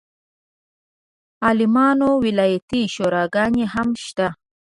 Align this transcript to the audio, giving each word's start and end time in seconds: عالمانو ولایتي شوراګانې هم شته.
عالمانو 1.45 2.09
ولایتي 2.25 2.81
شوراګانې 2.95 3.65
هم 3.73 3.89
شته. 4.05 4.27